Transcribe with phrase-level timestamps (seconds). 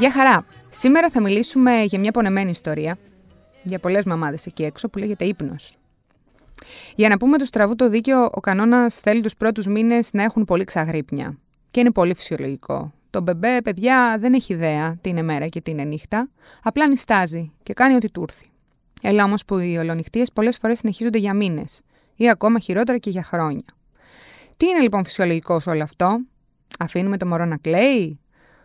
[0.00, 0.44] Γεια χαρά!
[0.70, 2.98] Σήμερα θα μιλήσουμε για μια πονεμένη ιστορία
[3.62, 5.74] για πολλές μαμάδες εκεί έξω που λέγεται ύπνος.
[6.94, 10.44] Για να πούμε τους στραβού το δίκαιο, ο κανόνας θέλει τους πρώτους μήνες να έχουν
[10.44, 11.38] πολύ ξαγρύπνια.
[11.70, 12.92] Και είναι πολύ φυσιολογικό.
[13.10, 16.28] Το μπεμπέ, παιδιά, δεν έχει ιδέα τι είναι μέρα και τι είναι νύχτα.
[16.62, 18.46] Απλά νιστάζει και κάνει ό,τι του έρθει.
[19.02, 21.80] Έλα όμως που οι ολονυχτίες πολλές φορές συνεχίζονται για μήνες
[22.16, 23.66] ή ακόμα χειρότερα και για χρόνια.
[24.56, 26.20] Τι είναι λοιπόν φυσιολογικό σε όλο αυτό,
[26.78, 28.18] Αφήνουμε το μωρό να κλαίει,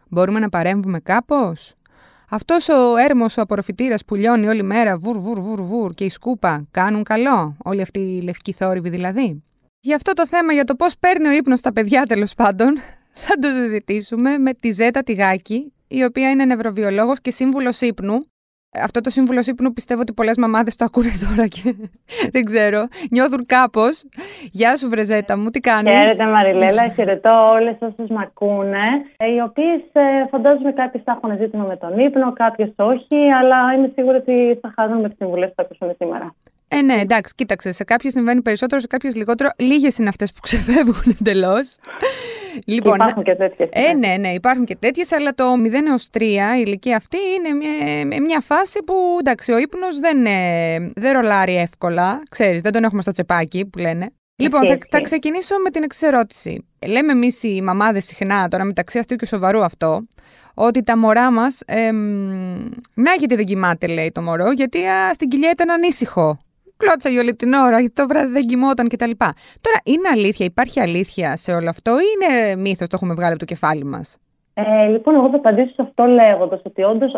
[0.10, 1.76] Μπορούμε να παρέμβουμε κάπως;
[2.30, 6.10] Αυτός ο έρμος ο απορροφητήρας που λιώνει όλη μέρα βουρ, βουρ, βουρ, βουρ και η
[6.10, 9.44] σκούπα κάνουν καλό, όλοι αυτοί οι λευκοί θόρυβοι δηλαδή;
[9.80, 12.78] Γι' αυτό το θέμα για το πώς παίρνει ο ύπνος τα παιδιά τέλος πάντων,
[13.26, 18.28] θα το συζητήσουμε με τη Ζέτα Τιγάκη, η οποία είναι νευροβιολόγος και σύμβουλος ύπνου
[18.84, 21.76] αυτό το σύμβουλο ύπνου πιστεύω ότι πολλές μαμάδες το ακούνε τώρα και
[22.34, 22.88] δεν ξέρω.
[23.12, 24.04] Νιώθουν κάπως.
[24.52, 26.90] Γεια σου, Βρεζέτα μου, τι κάνεις; Χαίρετε, Μαριλέλα.
[26.90, 28.86] Χαιρετώ όλες όσες με ακούνε.
[29.18, 29.82] Ε, οι οποίες
[30.32, 34.74] φαντάζομαι κάποιες θα έχουν ζήτημα με τον ύπνο, κάποιες όχι, αλλά είμαι σίγουρη ότι θα
[34.76, 36.36] χαρούν με τις συμβουλές που θα ακούσουμε σήμερα.
[36.68, 37.72] Ε, ναι, εντάξει, κοίταξε.
[37.72, 39.50] Σε κάποιες συμβαίνει περισσότερο, σε κάποιες λιγότερο.
[39.58, 41.76] Λίγες είναι αυτές που ξεφεύγουν εντελώς.
[42.66, 43.70] Λοιπόν, υπάρχουν και τέτοιες.
[43.72, 44.08] Ε, ναι.
[44.08, 48.20] ναι, ναι, υπάρχουν και τέτοιες, αλλά το 0 έως 3, η ηλικία αυτή, είναι μια,
[48.20, 52.22] μια φάση που εντάξει, ο ύπνος δεν, ε, δεν ρολάρει εύκολα.
[52.30, 54.10] Ξέρεις, δεν τον έχουμε στο τσεπάκι που λένε.
[54.36, 56.68] Λοιπόν, θα, θα ξεκινήσω με την εξερώτηση.
[56.88, 60.08] Λέμε εμείς οι μαμάδες συχνά, τώρα μεταξύ αστείου και σοβαρού αυτό,
[60.54, 61.62] ότι τα μωρά μας.
[61.66, 61.92] Ε,
[62.94, 66.40] να γιατί δεν κοιμάται, λέει το μωρό, γιατί α, στην κοιλιά ήταν ανήσυχο
[66.78, 69.12] κλώτσα για όλη την ώρα, γιατί το βράδυ δεν κοιμόταν κτλ.
[69.62, 73.40] Τώρα, είναι αλήθεια, υπάρχει αλήθεια σε όλο αυτό ή είναι μύθος, το έχουμε βγάλει από
[73.40, 74.18] το κεφάλι μας;
[74.54, 77.12] Ε, λοιπόν, εγώ θα απαντήσω σε αυτό λέγοντας ότι όντως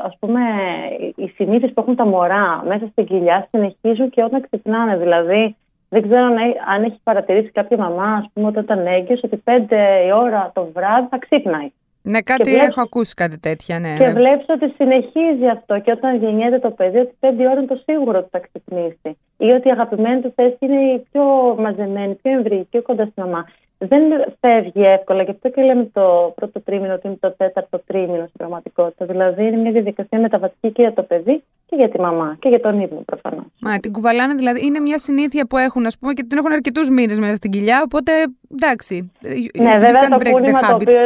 [1.15, 4.97] οι συνήθειε που έχουν τα μωρά μέσα στην κοιλιά συνεχίζουν και όταν ξυπνάνε.
[4.97, 5.55] Δηλαδή,
[5.89, 6.25] δεν ξέρω
[6.73, 10.69] αν έχει παρατηρήσει κάποια μαμά, ας πούμε, όταν ήταν έγκυος, ότι 5 η ώρα το
[10.73, 11.71] βράδυ θα ξύπναει.
[12.11, 13.95] Ναι, κάτι έχω ακούσει κάτι τέτοια, ναι.
[13.97, 14.13] Και ναι.
[14.13, 18.17] βλέπεις ότι συνεχίζει αυτό και όταν γεννιέται το παιδί, ότι πέντε ώρα είναι το σίγουρο
[18.17, 19.17] ότι θα ξυπνήσει.
[19.37, 21.23] Ή ότι η αγαπημένη του θέση είναι η πιο
[21.59, 23.45] μαζεμένη, πιο εμβρυϊκή, πιο κοντά στην μαμά.
[23.77, 24.01] Δεν
[24.39, 28.37] φεύγει εύκολα, γι' αυτό και λέμε το πρώτο τρίμηνο ότι είναι το τέταρτο τρίμηνο στην
[28.37, 29.05] πραγματικότητα.
[29.05, 32.59] Δηλαδή είναι μια διαδικασία μεταβατική και για το παιδί και για τη μαμά και για
[32.59, 33.45] τον ύπνο προφανώς.
[33.61, 34.65] Μα την κουβαλάνε δηλαδή.
[34.65, 37.81] Είναι μια συνήθεια που έχουν, ας πούμε, και την έχουν αρκετούς μήνες μέσα στην κοιλιά.
[37.83, 38.11] Οπότε
[38.51, 39.11] εντάξει.
[39.57, 40.99] Ναι, βέβαια το κούνημα το οποίο.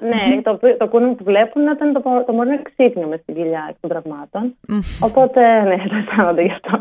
[0.00, 3.76] Ναι, το, το κούνημα που βλέπουν ήταν το, το μόνο ξύπνιο με στην κοιλιά εκ
[3.80, 4.54] των τραυμάτων.
[5.00, 6.78] Οπότε ναι, δεν αισθάνονται γι' αυτό.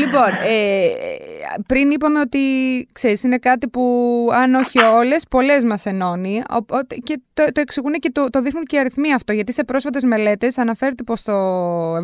[0.00, 0.86] λοιπόν, ε,
[1.66, 2.38] πριν είπαμε ότι
[2.92, 6.42] ξέρεις, είναι κάτι που αν όχι όλες, πολλές μας ενώνει.
[7.02, 9.32] Και το, το εξηγούν και το, το δείχνουν και οι αριθμοί αυτό.
[9.32, 11.34] Γιατί σε πρόσφατες μελέτες αναφέρεται πως το
[11.96, 12.00] 70%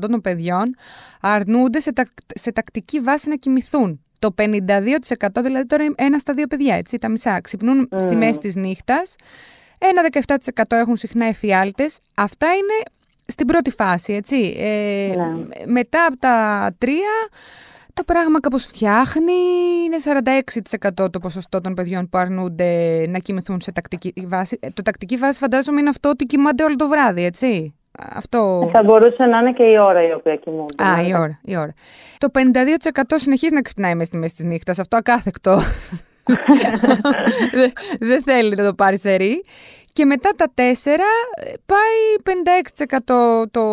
[0.00, 0.76] των παιδιών
[1.20, 1.92] αρνούνται σε,
[2.34, 4.04] σε τακτική βάση να κοιμηθούν.
[4.18, 4.48] Το 52%
[5.42, 8.00] δηλαδή τώρα ένα στα δύο παιδιά, έτσι, τα μισά, ξυπνούν mm.
[8.00, 9.14] στη μέση της νύχτας.
[9.78, 11.98] Ένα 17% έχουν συχνά εφιάλτες.
[12.14, 12.82] Αυτά είναι
[13.26, 14.54] στην πρώτη φάση, έτσι.
[14.58, 15.64] Ε, ναι.
[15.66, 17.28] Μετά από τα τρία,
[17.94, 19.32] το πράγμα κάπως φτιάχνει.
[19.84, 19.96] Είναι
[21.02, 24.58] 46% το ποσοστό των παιδιών που αρνούνται να κοιμηθούν σε τακτική βάση.
[24.60, 27.74] Ε, το τακτική βάση φαντάζομαι είναι αυτό ότι κοιμάται όλο το βράδυ, έτσι.
[28.14, 28.70] Αυτό...
[28.72, 30.84] Θα μπορούσε να είναι και η ώρα η οποία κοιμούνται.
[30.84, 31.74] Α, η ώρα, η ώρα.
[32.18, 34.78] Το 52% συνεχίζει να ξυπνάει μέσα στη μέση της νύχτας.
[34.78, 35.58] Αυτό ακάθεκτο.
[38.08, 39.44] Δεν θέλει να το πάρει σε ρί.
[39.94, 40.60] Και μετά τα 4
[41.66, 41.96] πάει
[42.86, 43.64] 56% το, το,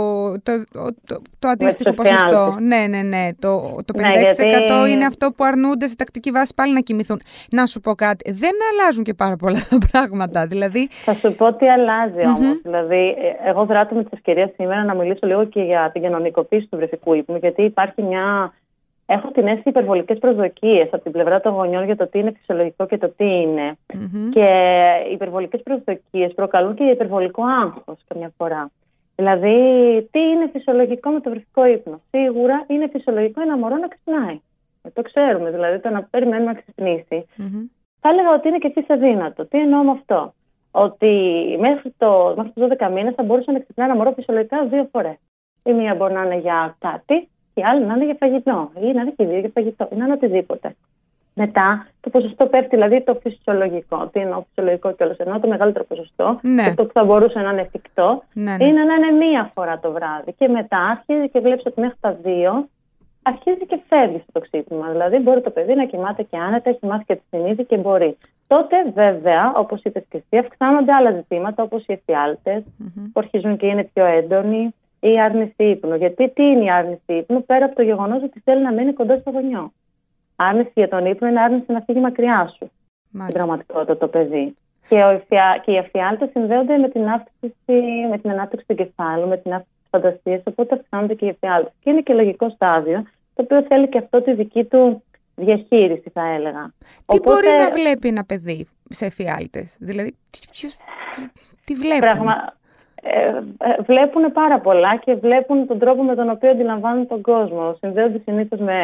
[0.43, 0.63] το,
[1.05, 2.57] το, το αντίστοιχο ποσοστό.
[2.59, 3.27] Ναι, ναι, ναι.
[3.39, 4.91] Το, το 56% ναι, γιατί...
[4.91, 7.21] είναι αυτό που αρνούνται σε τακτική βάση πάλι να κοιμηθούν.
[7.51, 8.31] Να σου πω κάτι.
[8.31, 10.47] Δεν αλλάζουν και πάρα πολλά πράγματα.
[10.47, 10.87] Δηλαδή...
[10.91, 12.61] Θα σου πω τι αλλάζει όμως.
[12.63, 13.15] Δηλαδή,
[13.45, 17.13] εγώ δράτω με τη ευκαιρία σήμερα να μιλήσω λίγο και για την κοινωνικοποίηση του βρεφικού
[17.13, 18.53] ύπνου, γιατί υπάρχει μια
[19.11, 22.85] έχω την αίσθηση υπερβολικές προσδοκίες από την πλευρά των γονιών για το τι είναι φυσιολογικό
[22.85, 23.78] και το τι ειναι
[24.31, 24.47] Και
[25.09, 28.72] οι υπερβολικές προσδοκίες προκαλούν και υπερβολικό άγχος καμιά φορά.
[29.16, 29.55] Δηλαδή,
[30.11, 34.40] τι είναι φυσιολογικό με το βρεφικό ύπνο; Σίγουρα είναι φυσιολογικό ένα μωρό να ξυπνάει.
[34.81, 37.25] Ε, το ξέρουμε, δηλαδή το να περιμένουμε να ξυπνήσει.
[37.37, 37.69] Mm-hmm.
[37.99, 39.46] Θα έλεγα ότι είναι και εσύ αδύνατο.
[39.46, 40.34] Τι εννοώ με αυτό;
[40.72, 41.13] Ότι
[41.59, 45.17] μέχρι το, μέχρι το 12 μήνες θα μπορούσε να ξυπνάει ένα μωρό φυσιολογικά δύο φορές.
[45.63, 49.01] Η μία μπορεί να είναι για κάτι η άλλη να είναι για φαγητό, ή να
[49.01, 50.75] είναι και δύο για φαγητό, ή να είναι οτιδήποτε.
[51.33, 54.09] Μετά το ποσοστό πέφτει, δηλαδή το φυσιολογικό.
[54.11, 56.61] Τι εννοώ φυσιολογικό κιόλας, ενώ το μεγαλύτερο ποσοστό, ναι.
[56.61, 58.65] αυτό που θα μπορούσε να είναι εφικτό, ναι, ναι.
[58.65, 60.33] είναι να είναι μία φορά το βράδυ.
[60.37, 62.67] Και μετά αρχίζει και βλέπεις ότι μέχρι τα δύο
[63.21, 64.89] αρχίζει και φεύγει στο ξύπνημα.
[64.89, 68.17] Δηλαδή μπορεί το παιδί να κοιμάται και άνετα, έχει μάθει και τη συνήθεια και μπορεί.
[68.47, 73.09] Τότε βέβαια, όπως είπες και εσύ, αυξάνονται άλλα ζητήματα όπως οι εφιάλτες, mm-hmm.
[73.13, 75.95] που αρχίζουν και είναι πιο έντονοι, η άρνηση ύπνου.
[75.95, 79.17] Γιατί τι είναι η άρνηση ύπνου, πέρα από το γεγονός ότι θέλει να μείνει κοντά
[79.17, 79.71] στο γονιό.
[80.35, 82.71] Άρνηση για τον ύπνο είναι άρνηση να φύγει μακριά σου.
[83.21, 84.55] Στην πραγματικότητα το παιδί.
[84.87, 85.21] Και, ο,
[85.63, 89.77] και οι αφιάλτες συνδέονται με την, αύξηση, με την ανάπτυξη του κεφάλου, με την αύξηση
[89.79, 91.73] της φαντασίας, οπότε αυξάνονται και οι αφιάλτες.
[91.79, 93.03] Και είναι και λογικό στάδιο,
[93.33, 95.03] το οποίο θέλει και αυτό τη δική του
[95.35, 96.73] διαχείριση, θα έλεγα.
[96.79, 97.29] Τι οπότε...
[97.29, 100.17] μπορεί να βλέπει ένα παιδί σε εφιάλτες, δηλαδή
[100.51, 100.75] ποιος,
[101.15, 101.21] τι,
[101.65, 102.53] τι βλέπει; Πραγμα...
[103.03, 103.27] Ε,
[103.57, 107.75] ε, βλέπουν πάρα πολλά και βλέπουν τον τρόπο με τον οποίο αντιλαμβάνουν τον κόσμο.
[107.79, 108.75] Συνδέονται συνήθως με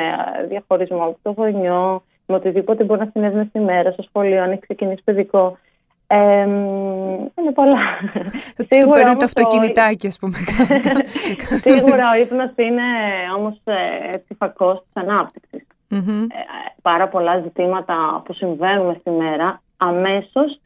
[0.47, 4.61] διαχωρισμό από το γονιό, με οτιδήποτε μπορεί να συνέβη στη μέρα, στο σχολείο, αν έχει
[4.61, 5.57] ξεκινήσει παιδικό.
[6.07, 7.79] Ε, είναι πολλά.
[8.55, 10.37] Του παίρνει το αυτοκινητάκι, ας πούμε.
[11.65, 12.83] Σίγουρα ο ύπνος είναι
[13.37, 15.67] όμως ε, φακό της ανάπτυξης.
[15.89, 16.27] Mm-hmm.
[16.81, 20.59] πάρα πολλά ζητήματα που συμβαίνουν στη μέρα αμέσως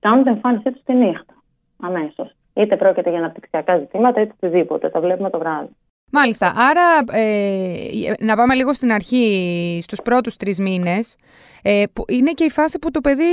[0.00, 1.34] κάνουν την εμφάνισή τους τη νύχτα.
[1.82, 2.34] Αμέσως.
[2.54, 4.88] Είτε πρόκειται για αναπτυξιακά ζητήματα, είτε οτιδήποτε.
[4.88, 5.68] Τα βλέπουμε το βράδυ.
[6.14, 6.52] Μάλιστα.
[6.56, 11.16] Άρα, ε, να πάμε λίγο στην αρχή, στους πρώτους τρεις μήνες,
[11.62, 13.24] ε, που είναι και η φάση που το παιδί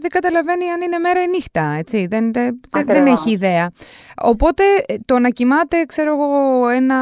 [0.00, 3.70] δεν καταλαβαίνει αν είναι μέρα ή νύχτα, έτσι, δεν, δεν, δεν έχει ιδέα.
[4.22, 6.96] Οπότε, ε, το να κοιμάται, ξέρω εγώ, ένα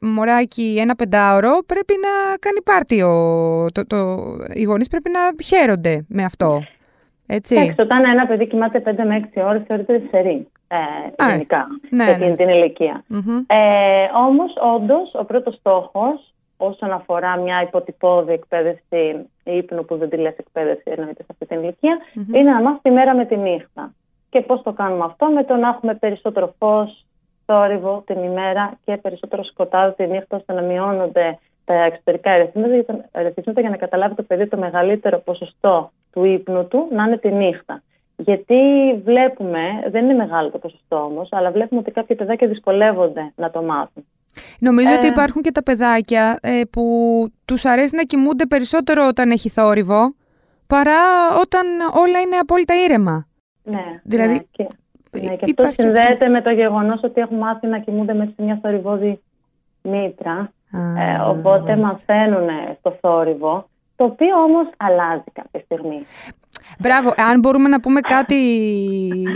[0.00, 3.02] μωράκι, ένα πεντάωρο, πρέπει να κάνει πάρτι.
[3.02, 3.96] Ο, το, το,
[4.54, 6.62] οι γονείς πρέπει να χαίρονται με αυτό.
[7.26, 7.54] Έτσι.
[7.54, 10.78] Εντάξει, όταν ένα παιδί κοιμάται 5 με 6 ώρες, θεωρείται σερή ε,
[11.28, 12.36] γενικά ναι, για την, ναι.
[12.36, 13.04] την ηλικία.
[13.10, 13.44] Mm-hmm.
[13.46, 20.16] Ε, όμως, όντως, ο πρώτος στόχος όσον αφορά μια υποτυπώδη εκπαίδευση ύπνου που δεν τη
[20.16, 22.34] λες εκπαίδευση εννοείται σε αυτή την ηλικία, mm-hmm.
[22.34, 23.92] είναι να μάθεις τη μέρα με τη νύχτα.
[24.30, 27.04] Και πώς το κάνουμε αυτό με το να έχουμε περισσότερο φως,
[27.46, 32.30] θόρυβο την ημέρα και περισσότερο σκοτάδι τη νύχτα ώστε να μειώνονται τα εξωτερικά
[33.12, 37.28] ερεθίσματα για να καταλάβει το παιδί το μεγαλύτερο ποσοστό του ύπνου του να είναι τη
[37.32, 37.82] νύχτα.
[38.20, 38.60] Γιατί
[39.04, 39.60] βλέπουμε,
[39.90, 44.04] δεν είναι μεγάλο το ποσοστό όμως, αλλά βλέπουμε ότι κάποια παιδάκια δυσκολεύονται να το μάθουν.
[44.58, 46.82] Νομίζω ότι ε, υπάρχουν και τα παιδάκια ε, που
[47.44, 50.14] τους αρέσει να κοιμούνται περισσότερο όταν έχει θόρυβο
[50.66, 51.00] παρά
[51.40, 53.26] όταν όλα είναι απόλυτα ήρεμα.
[53.62, 54.66] Ναι, δηλαδή, ναι, και,
[55.10, 58.58] ναι, και αυτό συνδέεται με το γεγονός ότι έχουν μάθει να κοιμούνται μέσα σε μια
[58.62, 59.20] θορυβόδη
[59.82, 60.52] μήτρα.
[60.72, 62.48] ε, οπότε μαθαίνουν
[62.78, 66.06] στο θόρυβο, το οποίο όμως αλλάζει κάποια στιγμή.
[66.78, 67.12] Μπράβο.
[67.16, 68.36] Αν μπορούμε να πούμε κάτι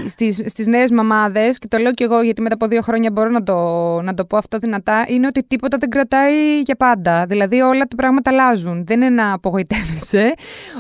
[0.08, 3.28] στις, στις νέες μαμάδες, και το λέω και εγώ γιατί μετά από δύο χρόνια μπορώ
[3.28, 3.56] να το,
[4.00, 7.26] να το πω αυτό δυνατά, είναι ότι τίποτα δεν κρατάει για πάντα.
[7.26, 8.84] Δηλαδή όλα τα πράγματα αλλάζουν.
[8.86, 10.34] Δεν είναι να απογοητεύεσαι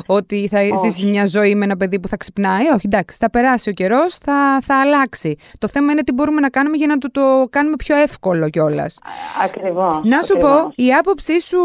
[0.06, 2.66] ότι θα ζήσεις μια ζωή με ένα παιδί που θα ξυπνάει.
[2.74, 5.36] Όχι, εντάξει, θα περάσει ο καιρός, θα, θα αλλάξει.
[5.58, 8.98] Το θέμα είναι τι μπορούμε να κάνουμε για να το, το κάνουμε πιο εύκολο κιόλας.
[9.44, 10.00] Ακριβώς.
[10.04, 11.58] Να σου πω, η άποψή σου,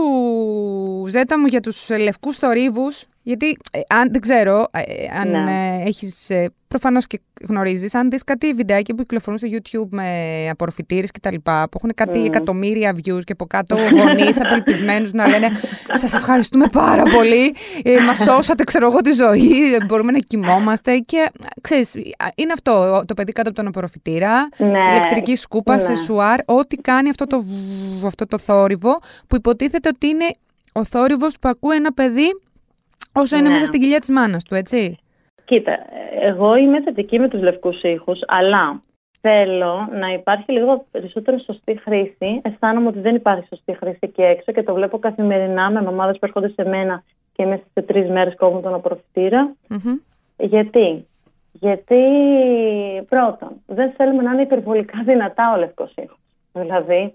[1.07, 4.81] Ζέτα μου, για τους λευκούς θορύβους γιατί ε, αν δεν ξέρω, ε,
[5.21, 5.81] αν ναι.
[5.83, 10.47] ε, έχεις, ε, προφανώς και γνωρίζεις, αν δεις κάτι βιντεάκια που κυκλοφορούν στο YouTube με
[10.49, 12.25] απορροφητήρες και τα λοιπά, που έχουν κάτι mm.
[12.25, 15.49] εκατομμύρια views και από κάτω γονείς απελπισμένους να λένε
[15.91, 20.97] «Σας ευχαριστούμε πάρα πολύ, ε, μας σώσατε ξέρω εγώ τη ζωή, ε, μπορούμε να κοιμόμαστε»
[20.97, 21.29] και
[21.61, 21.95] ξέρεις,
[22.35, 24.79] είναι αυτό το παιδί κάτω από τον απορροφητήρα, ναι.
[24.89, 25.81] ηλεκτρική σκούπα, ναι.
[25.81, 27.45] σε σουάρ, ό,τι κάνει αυτό το,
[28.05, 30.25] αυτό το θόρυβο που υποτίθεται ότι είναι
[30.71, 32.39] ο θόρυβος που ακούει ένα παιδί
[33.21, 33.53] Όσο είναι ναι.
[33.53, 34.97] μέσα στην κοιλιά της μάνας του, έτσι.
[35.45, 35.77] Κοίτα,
[36.21, 38.81] εγώ είμαι θετική με τους λευκούς ήχους, αλλά
[39.21, 42.41] θέλω να υπάρχει λίγο περισσότερο σωστή χρήση.
[42.41, 46.19] Αισθάνομαι ότι δεν υπάρχει σωστή χρήση εκεί έξω και το βλέπω καθημερινά με μαμάδε που
[46.21, 49.55] έρχονται σε μένα και μέσα σε τρεις μέρες κόβουν τον απορροφητήρα.
[50.37, 51.07] Γιατί;
[51.51, 52.01] Γιατί
[53.09, 56.19] πρώτον, δεν θέλουμε να είναι υπερβολικά δυνατά ο λευκός ήχος.
[56.53, 57.13] Δηλαδή,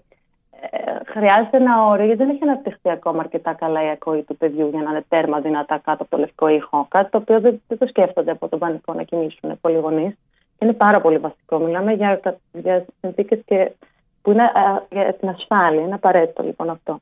[1.05, 4.81] χρειάζεται ένα όριο, γιατί δεν έχει αναπτυχθεί ακόμα αρκετά καλά η ακοή του παιδιού για
[4.81, 6.85] να είναι τέρμα δυνατά κάτω από το λευκό ήχο.
[6.89, 10.17] Κάτι το οποίο δεν, το σκέφτονται από τον πανικό να κινήσουν πολλοί γονείς.
[10.59, 11.57] Είναι πάρα πολύ βασικό.
[11.57, 12.19] Μιλάμε για,
[12.51, 13.39] για συνθήκες
[14.21, 14.51] που είναι
[14.89, 15.81] για την ασφάλεια.
[15.81, 16.99] Είναι απαραίτητο λοιπόν αυτό.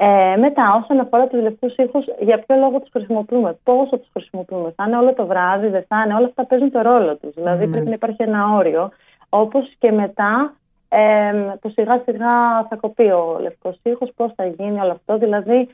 [0.00, 4.72] Ε, μετά, όσον αφορά τους λευκούς ήχους, για ποιο λόγο τους χρησιμοποιούμε, πόσο τους χρησιμοποιούμε.
[4.76, 7.34] Θα είναι όλο το βράδυ, δεν θα είναι, όλα αυτά παίζουν το ρόλο τους.
[7.34, 7.70] Δηλαδή, mm.
[7.70, 8.90] πρέπει να υπάρχει ένα όριο.
[9.28, 10.54] Όπως και μετά
[10.88, 15.18] ε, που σιγά σιγά θα κοπεί ο λευκός ήχος, πώς θα γίνει όλο αυτό.
[15.18, 15.68] Δηλαδή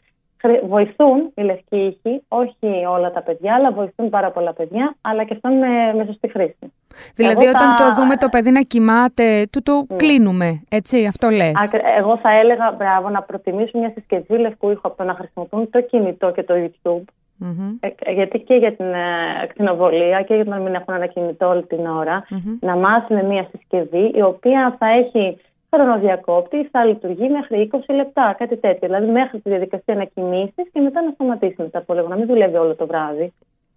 [0.67, 5.35] βοηθούν οι λευκοί ήχοι, όχι όλα τα παιδιά, αλλά βοηθούν πάρα πολλά παιδιά, αλλά και
[5.35, 6.73] αυτό με, με σωστή χρήση.
[7.15, 9.97] Δηλαδή όταν το δούμε το παιδί να κοιμάται, του το mm.
[9.97, 11.53] κλείνουμε, έτσι, αυτό λες;
[11.97, 15.81] Εγώ θα έλεγα, μπράβο, να προτιμήσουμε μια συσκευή λευκού ήχου από το να χρησιμοποιούν το
[15.81, 17.05] κινητό και το YouTube,
[17.41, 17.93] Mm-hmm.
[18.15, 21.67] γιατί και για την ε, κτηνοβολία και για το να μην έχουν ένα κινητό όλη
[21.67, 22.59] την ώρα, mm-hmm.
[22.61, 25.39] να μάθουν μια συσκευή η οποία θα έχει
[25.75, 28.89] χρονοδιακόπτη, θα λειτουργεί μέχρι 20 λεπτά, κάτι τέτοιο.
[28.89, 32.27] Δηλαδή μέχρι τη διαδικασία να κοιμήσει και μετά να σταματήσει μετά από λίγο, να μην
[32.27, 33.33] δουλεύει όλο το βράδυ.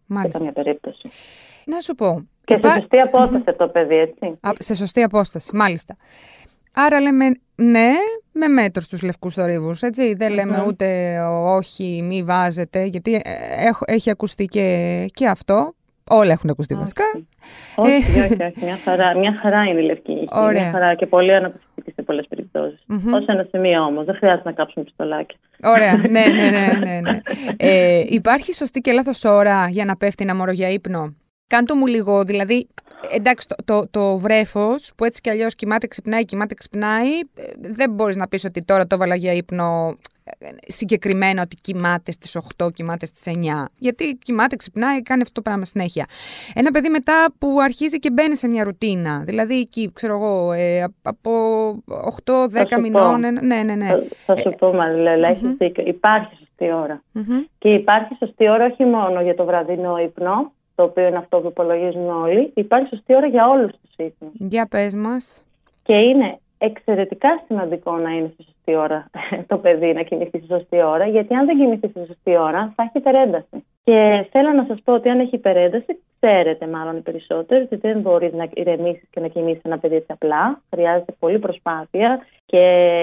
[0.06, 0.32] Μάλιστα.
[0.32, 1.10] Σε καμία περίπτωση.
[1.66, 2.28] Να σου πω.
[2.46, 3.56] Και σε σωστή απόσταση mm-hmm.
[3.58, 4.38] το παιδί, έτσι.
[4.42, 5.96] Α, σε σωστή απόσταση, μάλιστα.
[6.74, 7.92] Άρα λέμε ναι
[8.38, 10.14] με μέτρο στους λευκούς θορύβους, έτσι.
[10.14, 15.76] Δεν λέμε ούτε όχι μη βάζετε, γιατί ε, έχει ακουστεί και, και αυτό.
[16.10, 17.04] Όλα έχουν ακουστεί βασικά.
[17.76, 20.62] Όχι, όχι, όχι, Μια, χαρά, μια χαρά είναι η λευκή Ωραία.
[20.62, 22.86] Μια χαρά και πολύ αναπτυξιακή σε πολλές περιπτώσεις.
[22.90, 23.14] Mm-hmm.
[23.14, 24.06] Ω ένα σημείο όμως.
[24.06, 25.38] Δεν χρειάζεται να κάψουμε πιστολάκια.
[25.64, 25.98] Ωραία.
[26.16, 26.80] ναι, ναι, ναι.
[26.86, 27.20] ναι, ναι.
[27.58, 31.16] ε, υπάρχει σωστή και λάθος ώρα για να πέφτει ένα μωρό για ύπνο;
[31.48, 32.68] Κάντο μου λίγο, δηλαδή,
[33.12, 37.92] εντάξει, το, το, το βρέφος που έτσι κι αλλιώς κοιμάται, ξυπνάει, κοιμάται, ξυπνάει, ε, δεν
[37.92, 39.96] μπορείς να πεις ότι τώρα το έβαλα για ύπνο
[40.68, 43.66] συγκεκριμένα ότι κοιμάται στις 8, κοιμάται στις 9.
[43.78, 46.06] Γιατί κοιμάται, ξυπνάει, κάνει αυτό το πράγμα συνέχεια.
[46.54, 49.24] Ένα παιδί μετά που αρχίζει και μπαίνει σε μια ρουτίνα.
[49.26, 51.32] Δηλαδή εκεί, ξέρω εγώ, ε, από
[52.26, 53.20] 8-10 μηνών.
[53.20, 53.88] Ναι, ναι, ναι.
[54.26, 55.84] Θα, σου πω, Μαριλέλα, έχεις δίκιο.
[55.88, 57.02] Υπάρχει σωστή
[57.58, 61.48] Και υπάρχει σωστή ώρα όχι μόνο για το βραδινό ύπνο, το οποίο είναι αυτό που
[61.48, 62.52] υπολογίζουν όλοι.
[62.56, 64.34] Υπάρχει σωστή ώρα για όλους τους ύπνους.
[64.34, 65.42] Για πες μας.
[65.84, 69.10] Και είναι εξαιρετικά σημαντικό να είναι στη σωστή ώρα
[69.52, 72.84] το παιδί να κοιμηθεί στη σωστή ώρα, γιατί αν δεν κοιμηθεί στη σωστή ώρα θα
[72.84, 73.66] έχει υπερένταση.
[73.84, 78.00] Και θέλω να σας πω ότι αν έχει υπερένταση, ξέρετε μάλλον οι περισσότεροι ότι δεν
[78.00, 80.62] μπορεί να ηρεμήσεις και να κοιμήσει ένα παιδί έτσι απλά.
[80.70, 82.62] Χρειάζεται πολλή προσπάθεια και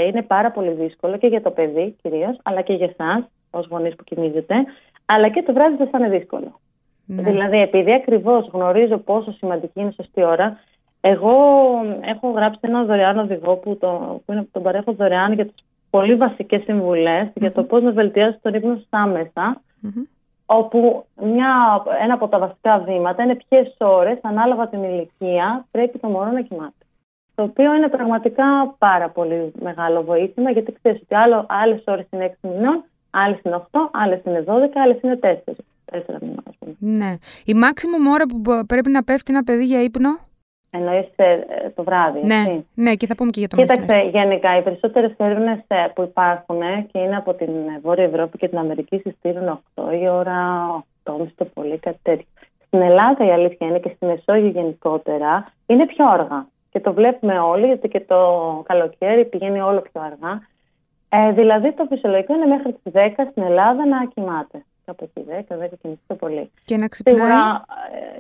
[0.09, 3.95] είναι πάρα πολύ δύσκολο και για το παιδί κυρίως, αλλά και για εσάς ως γονείς
[3.97, 4.54] που κοιμίζετε.
[5.07, 6.61] Αλλά και το βράδυ δεν θα είναι δύσκολο.
[7.07, 7.23] Ναι.
[7.23, 10.59] Δηλαδή, επειδή ακριβώς γνωρίζω πόσο σημαντική είναι η σωστή ώρα,
[11.01, 11.37] εγώ
[12.01, 15.55] έχω γράψει ένα δωρεάν οδηγό που, το, που είναι, τον παρέχω δωρεάν για τις
[15.91, 16.63] πολύ βασικές
[17.35, 19.61] για το πώς να βελτιώσεις τον ύπνο άμεσα,
[20.47, 26.09] όπου μια, ένα από τα βασικά βήματα είναι ποιες ώρες, ανάλογα την ηλικία, πρέπει το
[26.09, 26.85] μωρό να κοιμάται.
[27.35, 32.37] Το οποίο είναι πραγματικά πάρα πολύ μεγάλο βοήθημα, γιατί ξέρεις ότι άλλο, άλλες ώρες είναι
[32.43, 35.53] 6 μηνών, άλλες είναι 8, άλλες είναι 12, άλλες είναι 4.
[35.93, 36.43] 4 μηνών,
[36.79, 37.17] Ναι.
[37.45, 40.19] Η μάξιμο ώρα που πρέπει να πέφτει ένα παιδί για ύπνο;
[40.76, 41.38] Εννοείς ε,
[41.75, 42.21] το βράδυ.
[42.26, 42.43] Ναι,
[42.75, 44.09] ναι, και θα πούμε και για το Κοίταξε, μεσημέρι.
[44.09, 47.50] γενικά οι περισσότερες έρευνες ε, που υπάρχουν ε, και είναι από την
[47.83, 50.67] Βόρεια Ευρώπη και την Αμερική συστήνουν 8 η ώρα,
[51.05, 52.26] 8 το πολύ, κάτι τέτοιο.
[52.67, 56.47] Στην Ελλάδα η αλήθεια είναι και στη Μεσόγειο γενικότερα είναι πιο αργά.
[56.71, 58.19] Και το βλέπουμε όλοι, γιατί και το
[58.67, 60.43] καλοκαίρι πηγαίνει όλο πιο αργά.
[61.09, 65.57] Ε, δηλαδή το φυσιολογικό είναι μέχρι τις 10 στην Ελλάδα να κοιμάται κάπου εκεί 10,
[65.57, 66.50] 10 και μισή το πολύ.
[66.64, 67.64] Και να ξυπνάει; Σίγουρα,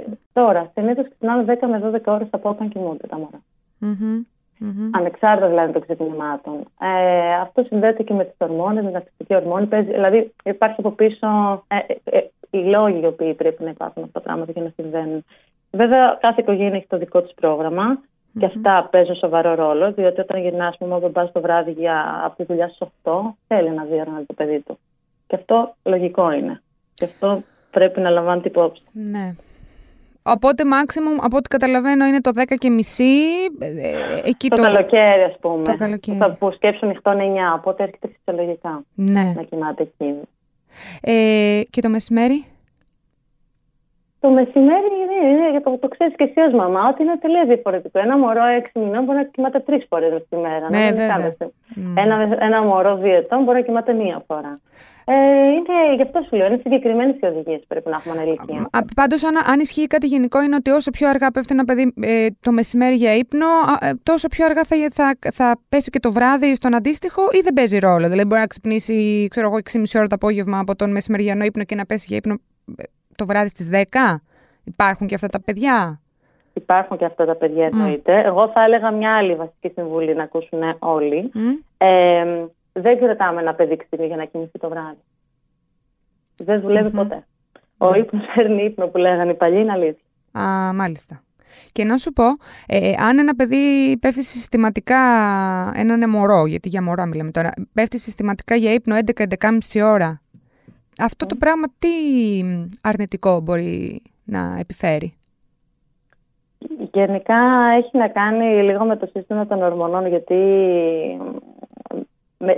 [0.06, 3.40] ε, τώρα, συνήθως ξυπνάμε 10 με 12 ώρες από όταν κοιμούνται τα μωρά.
[3.80, 4.24] Mm-hmm.
[4.60, 4.90] Mm-hmm.
[4.92, 6.64] Ανεξάρτητα δηλαδή των ξυπνημάτων.
[6.80, 9.66] Ε, αυτό συνδέεται και με τις ορμόνες, με την ακτιβική ορμόνη.
[9.66, 11.26] Παίζει, δηλαδή υπάρχει από πίσω
[11.68, 14.72] ε, ε, ε, οι λόγοι οι οποίοι πρέπει να υπάρχουν αυτά τα πράγματα για να
[14.76, 15.24] συμβαίνουν.
[15.70, 18.38] Βέβαια, κάθε οικογένεια έχει το δικό της πρόγραμμα mm-hmm.
[18.38, 22.36] και αυτά παίζουν σοβαρό ρόλο, διότι όταν γυρνάς, πούμε, όταν πα το βράδυ για, από
[22.36, 23.12] τη δουλειά στις 8,
[23.46, 24.78] θέλει να δει το παιδί του.
[25.26, 26.62] Και αυτό λογικό είναι.
[26.94, 28.82] Και αυτό πρέπει να λαμβάνει υπόψη.
[28.92, 29.34] Ναι.
[30.26, 33.14] Οπότε, maximum, από ό,τι καταλαβαίνω, είναι το 10 και μισή.
[33.58, 35.62] Ε, εκεί το, το καλοκαίρι, ας πούμε.
[35.64, 36.18] Το καλοκαίρι.
[36.18, 37.20] Θα που σκέψουν νυχτών 9,
[37.54, 39.32] οπότε έρχεται φυσιολογικά ναι.
[39.36, 40.14] να κοιμάται εκεί.
[41.00, 42.44] Ε, και το μεσημέρι;
[44.24, 47.98] Το μεσημέρι είναι, είναι το, το ξέρεις και εσύ ως μαμά, ότι είναι τελείως διαφορετικό.
[47.98, 48.42] Ένα μωρό
[48.74, 50.66] 6 μηνών μπορεί να κοιμάται τρεις φορές τη μέρα.
[50.70, 51.38] Ναι, βέβαια.
[52.02, 54.52] Ένα, ένα μωρό 2 ετών μπορεί να κοιμάται μία φορά.
[55.06, 55.14] Ε,
[55.56, 58.66] είναι, γι' αυτό σου λέω, είναι συγκεκριμένες οι οδηγίες που πρέπει να έχουμε αναλύσει.
[58.94, 62.26] Πάντως, αν, αν ισχύει κάτι γενικό, είναι ότι όσο πιο αργά πέφτει ένα παιδί ε,
[62.40, 63.46] το μεσημέρι για ύπνο,
[63.80, 67.52] ε, τόσο πιο αργά θα, θα, θα πέσει και το βράδυ στον αντίστοιχο ή δεν
[67.52, 68.08] παίζει ρόλο.
[68.08, 71.74] Δηλαδή, μπορεί να ξυπνήσει, ξέρω εγώ, 6,5 ώρα το απόγευμα από τον μεσημεριανό ύπνο και
[71.74, 72.36] να πέσει για ύπνο
[72.76, 72.82] ε,
[73.16, 74.20] το βράδυ στις 10.
[74.64, 75.98] Υπάρχουν και αυτά τα παιδιά;
[76.54, 78.20] Υπάρχουν και αυτά τα παιδιά, εννοείται.
[78.20, 78.24] Mm.
[78.24, 81.30] Εγώ θα έλεγα μια άλλη βασική συμβουλή να ακούσουν όλοι.
[81.34, 81.64] Mm.
[81.78, 85.02] Ε, δεν κρατάμε ένα παιδί ξύπνιο για να κοιμηθεί το βράδυ.
[86.36, 86.96] Δεν δουλεύει mm-hmm.
[86.96, 87.26] ποτέ.
[87.78, 90.04] Ο ύπνος φέρνει ύπνο που λέγανε οι παλιοί, είναι αλήθεια.
[90.32, 91.22] Α, μάλιστα.
[91.72, 92.24] Και να σου πω,
[92.66, 94.96] ε, αν ένα παιδί πέφτει συστηματικά,
[95.74, 100.20] έναν μωρό, γιατί για μωρό μιλάμε τώρα, πέφτει συστηματικά για ύπνο 11-11,5 ώρα,
[100.98, 101.88] αυτό το πράγμα τι
[102.82, 105.14] αρνητικό μπορεί να επιφέρει;
[106.92, 107.36] Γενικά
[107.76, 110.34] έχει να κάνει λίγο με το σύστημα των ορμονών, γιατί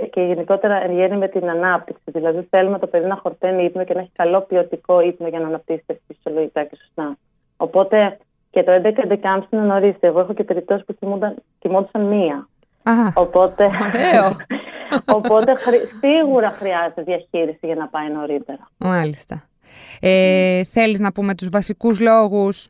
[0.09, 2.03] και γενικότερα εν γέννη με την ανάπτυξη.
[2.05, 5.47] Δηλαδή, θέλουμε το παιδί να χορταίνει ύπνο και να έχει καλό ποιοτικό ύπνο για να
[5.47, 7.17] αναπτύσσεται φυσιολογικά και σωστά.
[7.57, 8.17] Οπότε
[8.49, 9.95] και το 11-11 είναι νωρίς.
[9.99, 11.19] Εγώ έχω και περιπτώσεις που
[11.59, 12.47] κοιμόντουσαν μία.
[13.13, 13.69] Οπότε,
[15.17, 15.53] οπότε
[15.99, 18.69] σίγουρα χρειάζεται διαχείριση για να πάει νωρίτερα.
[18.77, 19.43] Μάλιστα.
[19.99, 22.69] Ε, θέλεις να πούμε τους βασικούς λόγους;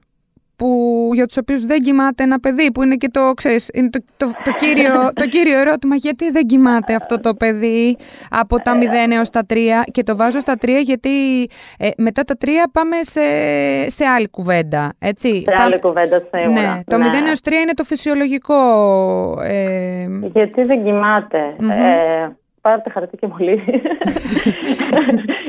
[0.57, 3.99] Που, για τους οποίους δεν κοιμάται ένα παιδί, που είναι και το, ξέρεις, είναι το,
[4.17, 7.97] το, το, κύριο, το κύριο ερώτημα, γιατί δεν κοιμάται αυτό το παιδί
[8.29, 9.55] από τα 0 έως τα 3
[9.91, 11.09] και το βάζω στα 3 γιατί
[11.77, 13.21] ε, μετά τα 3 πάμε σε,
[13.89, 16.61] σε άλλη κουβέντα, έτσι; Σε άλλη κουβέντα, σίγουρα.
[16.61, 17.07] Ναι, το ναι.
[17.07, 18.55] 0 έως 3 είναι το φυσιολογικό.
[19.41, 20.07] Ε...
[20.33, 21.55] Γιατί δεν κοιμάται.
[21.59, 21.69] Mm-hmm.
[21.69, 22.27] Ε,
[22.61, 23.81] πάρτε χαρτί και μολύβι.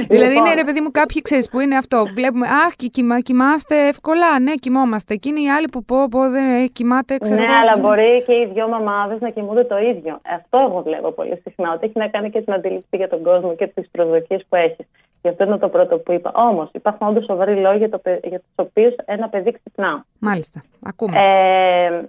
[0.08, 2.04] δηλαδή είναι ρε παιδί μου κάποιοι ξέρεις που είναι αυτό.
[2.14, 4.40] Βλέπουμε, αχ κοιμά, κοιμάστε εύκολα.
[4.40, 5.14] Ναι, κοιμόμαστε.
[5.14, 8.68] Εκείνοι οι άλλοι που πω, πω δεν κοιμάται, ξέρω Ναι, αλλά μπορεί και οι δυο
[8.68, 10.20] μαμάδες να κοιμούνται το ίδιο.
[10.34, 11.72] Αυτό εγώ βλέπω πολύ συχνά.
[11.72, 14.86] Ότι έχει να κάνει και την αντίληψη για τον κόσμο και τις προσδοκίες που έχεις.
[15.22, 16.32] Γι' αυτό είναι το πρώτο που είπα.
[16.34, 20.04] Όμως υπάρχουν όντως σοβαροί λόγοι για, το, για τους οποίους ένα παιδί ξυπνά.
[20.18, 20.62] Μάλιστα.
[20.82, 21.18] Ακούμε.
[21.18, 22.00] Ε,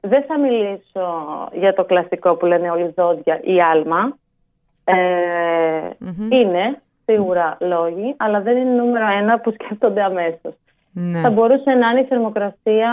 [0.00, 1.04] δεν θα μιλήσω
[1.52, 4.18] για το κλασικό που λένε όλοι ζώδια ή άλμα.
[4.84, 4.94] Ε,
[6.30, 10.54] Είναι σίγουρα λόγοι, αλλά δεν είναι νούμερο ένα που σκέφτονται αμέσως.
[10.92, 11.20] Ναι.
[11.20, 12.90] Θα μπορούσε να είναι η θερμοκρασία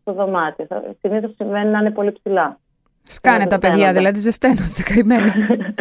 [0.00, 0.66] στο δωμάτιο.
[1.00, 2.58] Συνήθως συμβαίνει να είναι πολύ ψηλά.
[3.02, 5.32] Σκάνε τα παιδιά, δηλαδή ζεσταίνονται καημένα.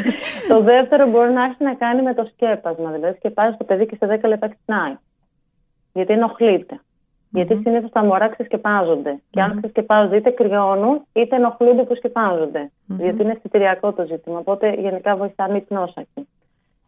[0.50, 2.92] το δεύτερο μπορεί να έχει να κάνει με το σκέπασμα.
[2.92, 4.96] Δηλαδή, σκεπάζεις το παιδί και σε 10 λεπτά ξυπνάει.
[5.94, 6.80] Γιατί ενοχλείται.
[7.31, 9.19] Γιατί συνήθως τα μωρά ξεσκεπάζονται.
[9.29, 12.71] Και αν ξεσκεπάζονται, είτε κρυώνουν, είτε ενοχλούνται που σκεπάζονται.
[12.85, 14.38] Γιατί είναι αισθητηριακό το ζήτημα.
[14.38, 16.27] Οπότε γενικά βοηθάνε οι πνόσακοι.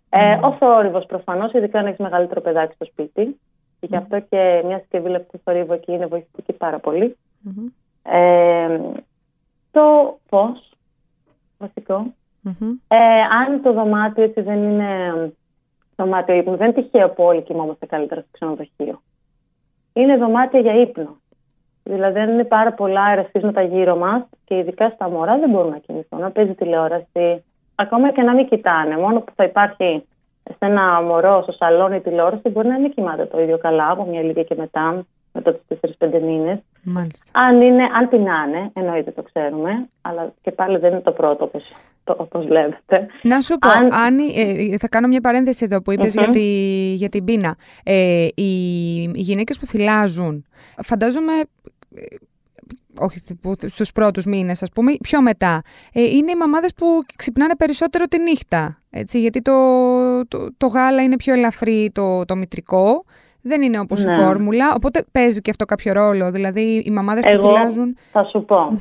[0.09, 3.39] Ε, ο θόρυβος προφανώς, ειδικά αν έχεις μεγαλύτερο παιδάκι στο σπίτι.
[3.79, 7.17] Και γι' αυτό και μια συσκευή λεπτού θορύβου εκεί είναι βοηθητική πάρα πολύ.
[8.03, 8.79] Ε,
[9.71, 10.57] το φω,
[11.57, 12.13] βασικό.
[12.87, 12.97] Ε,
[13.41, 15.31] αν το δωμάτιο έτσι δεν είναι
[15.95, 19.01] δωμάτιο ύπνου, δεν είναι τυχαίο που όλοι κοιμόμαστε καλύτερα στο ξενοδοχείο
[19.93, 21.17] είναι δωμάτια για ύπνο.
[21.83, 25.77] Δηλαδή, αν είναι πάρα πολλά αερασίσματα γύρω μας και ειδικά στα μωρά, δεν μπορούν να
[25.77, 26.19] κοιμηθούν.
[26.19, 27.43] Να παίζει τηλεόραση,
[27.75, 28.97] ακόμα και να μην κοιτάνε.
[28.97, 30.05] Μόνο που θα υπάρχει
[30.43, 34.21] σε ένα μωρό στο σαλόνι τηλεόραση, μπορεί να μην κοιμάται το ίδιο καλά από μια
[34.21, 36.59] ηλικία και μετά, μετά του 4-5 μήνες.
[37.31, 41.51] Αν, είναι, αν πεινάνε, εννοείται το ξέρουμε, αλλά και πάλι δεν είναι το πρώτο
[42.05, 43.07] όπως βλέπετε.
[43.21, 43.93] Να σου πω, αν...
[43.93, 46.39] Άννη, ε, θα κάνω μια παρένθεση εδώ που ειπες για, τη,
[46.93, 47.55] για την πείνα.
[47.83, 50.45] Ε, οι, οι γυναίκες που θυλάζουν,
[50.83, 51.33] φαντάζομαι
[51.95, 52.15] ε,
[52.99, 53.19] όχι
[53.65, 55.61] στους πρώτους μήνες ας πούμε, πιο μετά,
[55.93, 59.53] ε, είναι οι μαμάδες που ξυπνάνε περισσότερο τη νύχτα, έτσι, γιατί το,
[60.27, 63.05] το, το γάλα είναι πιο ελαφρύ το, το μητρικό,
[63.41, 64.11] δεν είναι όπως ναι.
[64.11, 67.97] η φόρμουλα, οπότε παίζει και αυτό κάποιο ρόλο, δηλαδή οι μαμάδες που θυλάζουν...
[68.11, 68.79] θα σου πω,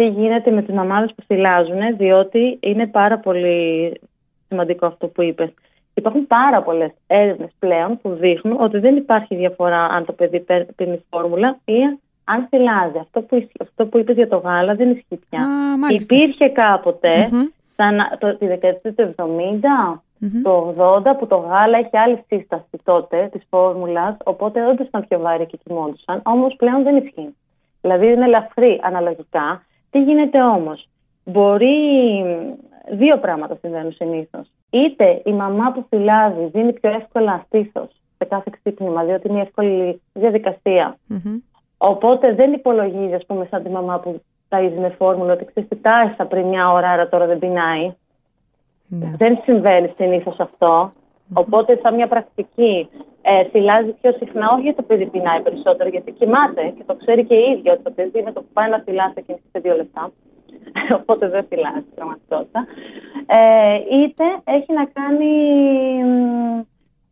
[0.00, 4.00] τι γίνεται με τις μαμάδες που θυλάζουν, διότι είναι πάρα πολύ
[4.48, 5.50] σημαντικό αυτό που είπες.
[5.94, 10.44] Υπάρχουν πάρα πολλές έρευνες πλέον που δείχνουν ότι δεν υπάρχει διαφορά αν το παιδί
[10.76, 11.78] πίνει φόρμουλα ή
[12.24, 12.98] αν θυλάζει.
[13.00, 15.42] Αυτό που, αυτό που είπες για το γάλα δεν ισχύει πια.
[15.42, 18.18] Α, Υπήρχε κάποτε, mm-hmm.
[18.18, 19.98] το, τη δεκαετία του 70,
[20.42, 20.74] το
[21.06, 25.46] 80, που το γάλα έχει άλλη σύσταση τότε της φόρμουλας, οπότε όντως ήταν πιο βάρη
[25.46, 26.22] και κοιμόντουσαν.
[26.24, 27.34] Όμως πλέον δεν ισχύει.
[27.80, 30.88] Δηλαδή είναι ελαφρύ αναλογικά τι γίνεται όμως;
[31.24, 31.76] Μπορεί
[32.90, 34.50] δύο πράγματα συμβαίνουν συνήθως.
[34.70, 40.00] Είτε η μαμά που φυλάζει δίνει πιο εύκολα στήθος σε κάθε ξύπνημα, διότι είναι εύκολη
[41.78, 45.76] Οπότε δεν υπολογίζει, ας πούμε, σαν τη μαμά που ταΐζει με φόρμουλα ότι ξέρεις τι
[46.24, 47.94] πριν μια ώρα, άρα τώρα δεν πεινάει.
[48.86, 49.14] Ναι.
[49.16, 50.38] Δεν συμβαίνει συνήθως
[51.32, 52.88] Οπότε, σαν μια πρακτική,
[53.22, 57.24] ε, θυλάζει πιο συχνά, όχι γιατί το παιδί πεινάει περισσότερο, γιατί κοιμάται και το ξέρει
[57.24, 59.76] και η ίδια ότι το παιδί με το που πάει να θυλάσει και σε δύο
[59.76, 60.12] λεπτά.
[61.00, 62.66] Οπότε δεν θυλάζει πραγματικότητα.
[63.26, 65.32] Ε, είτε έχει να κάνει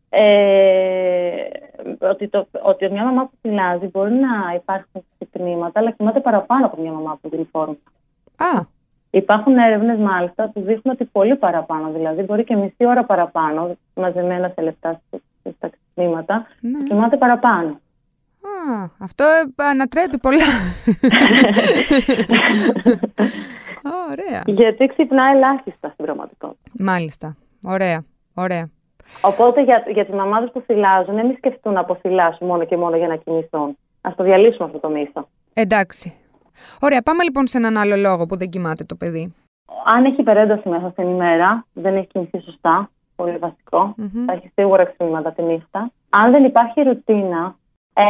[0.08, 1.42] ε,
[1.98, 6.82] ότι, το, ότι μια μαμά που θυλάζει μπορεί να υπάρχουν ξυπνήματα, αλλά κοιμάται παραπάνω από
[6.82, 7.76] μια μαμά που δίνει φόρμα.
[8.36, 8.60] Α,
[9.10, 14.52] Υπάρχουν έρευνες μάλιστα που δείχνουν ότι πολύ παραπάνω, δηλαδή μπορεί και μισή ώρα παραπάνω, μαζεμένα
[14.54, 15.00] σε λεπτά
[15.56, 16.82] στα ξυπνήματα, ναι.
[16.82, 17.80] κοιμάται παραπάνω.
[18.40, 19.24] Α, αυτό
[19.56, 20.44] ανατρέπει πολλά.
[24.10, 24.42] Ωραία.
[24.46, 26.70] Γιατί ξυπνάει ελάχιστα στην πραγματικότητα.
[26.78, 27.36] Μάλιστα.
[27.64, 28.04] Ωραία.
[28.34, 28.68] Ωραία.
[29.22, 33.08] Οπότε για, για τις μαμάδες που θυλάζουν, μην σκεφτούν να αποθυλάσουν μόνο και μόνο για
[33.08, 33.76] να κοιμηθούν.
[34.00, 35.28] Α το διαλύσουμε αυτό το μύθο.
[35.54, 36.14] Εντάξει.
[36.80, 39.34] Ωραία, πάμε λοιπόν σε έναν άλλο λόγο που δεν κοιμάται το παιδί.
[39.84, 43.38] Αν έχει υπερένταση μέσα στην ημέρα, δεν έχει κοιμηθεί σωστά, πολύ
[44.26, 45.90] θα έχει σίγουρα ξυπνήματα τη νύχτα.
[46.10, 47.56] Αν δεν υπάρχει ρουτίνα,
[47.94, 48.04] ε,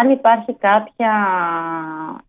[0.00, 1.12] αν υπάρχει κάποια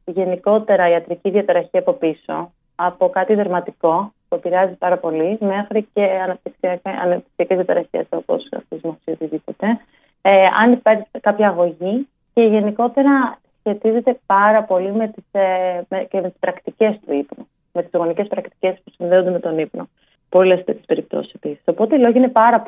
[0.06, 7.58] γενικότερα ιατρική διαταραχή από πίσω, από κάτι δερματικό που επηρεάζει πάρα πολύ, μέχρι και αναπτυξιακές
[7.58, 9.80] διαταραχές όπως αυτισμό ή οτιδήποτε.
[10.22, 16.22] Ε, αν υπάρχει κάποια αγωγή και γενικότερα σχετίζεται πάρα πολύ με τις, ε, με, και
[16.22, 19.90] με τις πρακτικές του ύπνου, με τις γονικές πρακτικές που συνδέονται με τον ύπνο.
[20.30, 21.62] Πολλέ τέτοιες περιπτώσεις επίσης.
[21.66, 22.60] Οπότε οι λόγοι είναι πάρα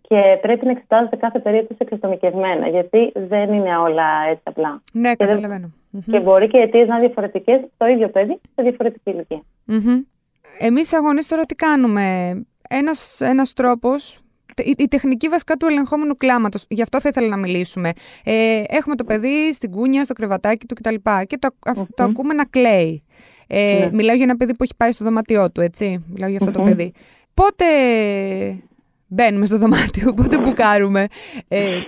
[0.00, 4.82] και πρέπει να εξετάζεται κάθε περίπτωση εξατομικευμένα, γιατί δεν είναι όλα έτσι απλά.
[4.92, 5.70] Ναι, καταλαβαίνω.
[6.10, 9.42] Και μπορεί και οι αιτίες να είναι διαφορετικές στο ίδιο παιδί, σε διαφορετική ηλικία.
[9.68, 10.04] Mm-hmm.
[10.58, 12.34] Εμείς αγωνίες τώρα τι κάνουμε;
[12.68, 14.20] Ένας, ένας τρόπος
[14.62, 16.64] η, τεχνική βασικά του ελεγχόμενου κλάματος.
[16.68, 17.92] Γι' αυτό θα ήθελα να μιλήσουμε.
[18.24, 20.94] Ε, έχουμε το παιδί στην κούνια, στο κρεβατάκι του κτλ.
[21.26, 21.48] Και το,
[21.94, 23.02] το ακούμε να κλαίει.
[23.46, 23.90] Ε, Ναι.
[23.96, 26.04] Μιλάω για ένα παιδί που έχει πάει στο δωμάτιό του, έτσι.
[26.08, 26.66] Μιλάω για αυτό το Μμμ.
[26.66, 26.92] παιδί.
[27.34, 27.64] Πότε
[29.06, 31.06] μπαίνουμε στο δωμάτιο, πότε μπουκάρουμε.
[31.48, 31.78] Ε,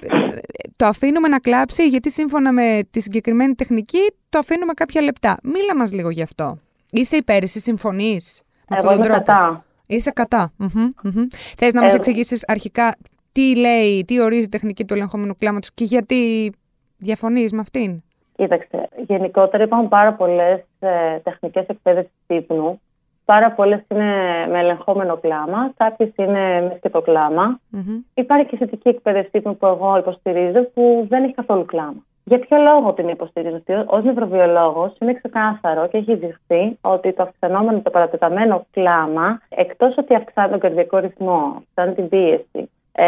[0.76, 5.36] το αφήνουμε να κλάψει, γιατί σύμφωνα με τη συγκεκριμένη τεχνική, το αφήνουμε κάποια λεπτά.
[5.42, 6.58] Μίλα μας λίγο γι' αυτό.
[6.90, 9.64] Είσαι υπέρ, εσύ συμφωνείς με Εγώ αυτόν τον είμαι τρόπο; κατά.
[9.88, 10.52] Είσαι κατά.
[10.56, 11.26] Μμμ, μμμ.
[11.56, 12.96] Θες να μας Ε, εξηγήσεις αρχικά
[13.32, 16.52] τι λέει, τι ορίζει η τεχνική του ελεγχόμενου κλάματος και γιατί
[16.96, 18.02] διαφωνείς με αυτήν;
[18.36, 22.80] Κοίταξε, γενικότερα υπάρχουν πάρα πολλές ε, τεχνικές εκπαίδευση ύπνου.
[23.24, 24.12] Πάρα πολλές είναι
[24.50, 27.60] με ελεγχόμενο κλάμα, κάποιες είναι με σκετό κλάμα.
[27.68, 27.98] Μμμ.
[28.14, 32.04] Υπάρχει και θετική εκπαίδευση ύπνου που εγώ υποστηρίζω που δεν έχει καθόλου κλάμα.
[32.28, 37.80] Για ποιο λόγο την υποστηρίζω, ως νευροβιολόγος είναι ξεκάθαρο και έχει δειχθεί ότι το αυξανόμενο,
[37.80, 43.04] το παρατεταμένο κλάμα, εκτός ότι αυξάνει τον καρδιακό ρυθμό, αυξάνει την πίεση, ε,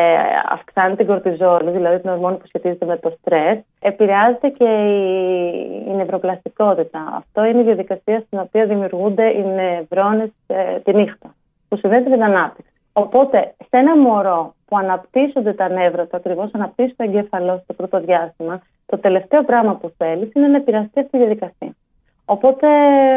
[0.49, 5.95] αυξάνει την κορτιζόλη, δηλαδή την ορμόνη που σχετίζεται με το στρες, επηρεάζεται και η, η
[5.97, 7.01] νευροπλαστικότητα.
[7.17, 11.35] Αυτό είναι η διαδικασία στην οποία δημιουργούνται οι νευρώνες ε, τη νύχτα,
[11.69, 12.73] που συνδέεται με την ανάπτυξη.
[12.93, 18.01] Οπότε, σε ένα μωρό που αναπτύσσονται τα νεύρα του, ακριβώς αναπτύσσει το εγκέφαλό στο πρώτο
[18.01, 21.75] διάστημα, το τελευταίο πράγμα που θέλεις είναι να επηρεαστείς αυτή τη διαδικασία.
[22.25, 22.67] Οπότε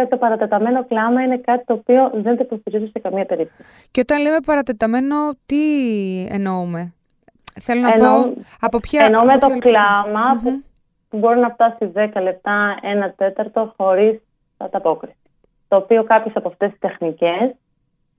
[0.10, 3.70] το παρατεταμένο κλάμα είναι κάτι το οποίο δεν το υποστηρίζω σε καμία περίπτωση.
[3.92, 5.62] Και όταν λέμε παρατεταμένο, τι
[6.30, 6.94] εννοούμε;
[7.62, 9.06] Θέλω να Εννοώ- πω από ποια...
[9.06, 9.70] Εννοούμε από το ποιο λεπτό.
[9.70, 10.40] κλάμα Μμμ.
[10.42, 10.64] που,
[11.10, 14.20] που μπορεί να φτάσει 10 λεπτά, ένα τέταρτο χωρίς
[14.58, 15.16] ανταπόκριση.
[15.68, 17.56] Το οποίο κάποιες από αυτές τις τεχνικές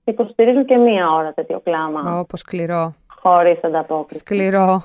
[0.03, 2.93] υποστηρίζουν και μία ώρα τέτοιο κλάμα Ω, πως σκληρό.
[3.21, 4.19] Χωρίς ανταπόκριση.
[4.19, 4.83] Σκληρό.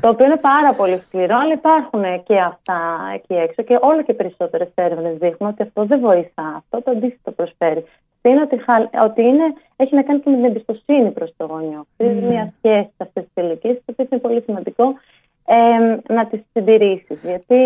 [0.00, 2.78] το οποίο είναι πάρα πολύ σκληρό, αλλά υπάρχουν και αυτά
[3.14, 6.46] εκεί έξω και όλο και περισσότερες έρευνες δείχνουν ότι αυτό δεν βοηθά.
[6.56, 7.84] Αυτό το αντίθετο προσφέρει.
[8.22, 9.42] Είναι ότι, χα- ότι είναι,
[9.76, 11.86] έχει να κάνει και με την εμπιστοσύνη προς το γονιό.
[11.96, 12.32] Χρειάζεται Ναι.
[12.32, 14.84] μια σχέση σε αυτέ τι ηλικίε, το οποίο είναι πολύ σημαντικό
[15.46, 17.18] ε, να τι συντηρήσεις.
[17.22, 17.56] Γιατί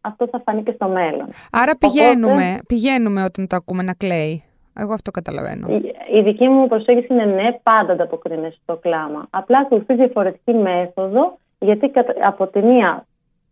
[0.00, 1.28] αυτό θα φανεί και στο μέλλον.
[1.52, 4.44] Άρα πηγαίνουμε, πηγαίνουμε όταν το ακούμε να κλαίει.
[4.76, 5.68] Εγώ αυτό καταλαβαίνω.
[5.68, 9.26] Η, η δική μου προσέγγιση είναι ναι, πάντα ανταποκρίνεσαι στο κλάμα.
[9.30, 13.06] Απλά ακολουθείς διαφορετική μέθοδο, γιατί κατα- από τη μία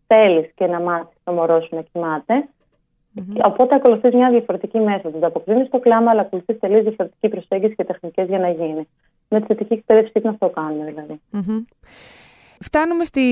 [0.07, 2.49] θέλεις και να μάθεις το μωρό σου να κοιμάται.
[3.13, 3.35] Μμμ.
[3.45, 5.17] Οπότε ακολουθείς μια διαφορετική μέθοδο.
[5.17, 8.89] Ανταποκρίνεις στο κλάμα, αλλά ακολουθείς τελείως διαφορετική προσέγγιση και τεχνικές για να γίνει.
[9.29, 11.21] Με τη θετική εκπαίδευση ύπνου αυτό κάνουμε δηλαδή.
[11.31, 11.63] Μμμ.
[12.65, 13.23] Φτάνουμε στη,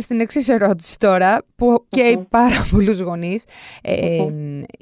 [0.00, 2.22] στην εξής ερώτηση τώρα, που καίει Μμμ.
[2.28, 3.44] πάρα πολλούς γονείς.
[3.82, 4.26] Ε,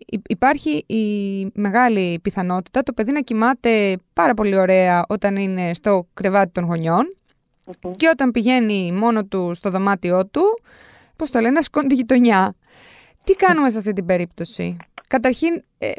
[0.07, 6.07] υ- υπάρχει η μεγάλη πιθανότητα το παιδί να κοιμάται πάρα πολύ ωραία όταν είναι στο
[6.15, 7.17] κρεβάτι των γονιών
[7.85, 7.93] Μμμ.
[7.93, 10.43] και όταν πηγαίνει μόνο του στο δωμάτιό του,
[11.17, 12.55] πώς το λένε, να σκόνει τη γειτονιά.
[13.25, 14.77] Τι κάνουμε σε αυτή την περίπτωση;
[15.09, 15.93] Καταρχήν, ε, ε,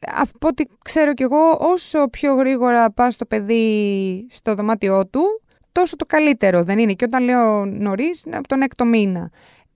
[0.00, 5.42] από ό,τι ξέρω κι εγώ, όσο πιο γρήγορα πας το παιδί στο δωμάτιό του,
[5.72, 6.92] τόσο το καλύτερο, δεν είναι.
[6.92, 9.30] Και όταν λέω νωρίς, από τον έκτο μήνα.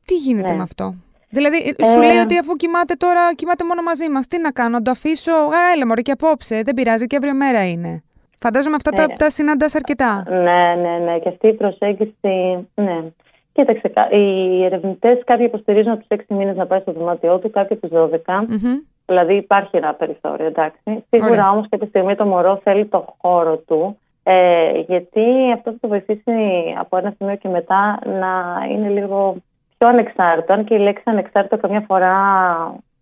[0.07, 0.57] Τι γίνεται Ναι.
[0.57, 0.95] με αυτό;
[1.31, 4.27] Δηλαδή, σου Ε, λέει ότι αφού κοιμάται τώρα, κοιμάται μόνο μαζί μας.
[4.27, 6.63] Τι να κάνω, να το αφήσω; Α, έλα, μωρέ, και απόψε.
[6.65, 8.03] Δεν πειράζει, και αύριο μέρα είναι.
[8.41, 10.25] Φαντάζομαι αυτά τα, Ε, τα συναντάς αρκετά.
[10.29, 11.19] Ναι, ναι, ναι.
[11.19, 12.69] Και αυτή η προσέγγιση.
[12.75, 12.99] Ναι.
[13.53, 17.51] Κοίταξε, κα- οι ερευνητές κάποιοι υποστηρίζουν από τους 6 μήνες να πάει στο δωμάτιό του,
[17.51, 18.45] κάποιοι από τους 12.
[18.49, 18.77] Μμμ.
[19.07, 21.05] Δηλαδή υπάρχει ένα περιθώριο, εντάξει.
[21.11, 21.51] Σίγουρα Ωραία.
[21.51, 23.99] όμως κάποια στιγμή το μωρό θέλει το χώρο του.
[24.23, 26.33] Ε, γιατί αυτό θα το βοηθήσει
[26.79, 29.37] από ένα σημείο και μετά να είναι λίγο
[29.79, 30.53] πιο ανεξάρτητο.
[30.53, 32.15] Αν και η λέξη ανεξάρτητο καμιά φορά